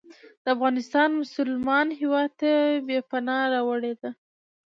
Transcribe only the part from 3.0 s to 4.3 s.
پناه راوړې ده.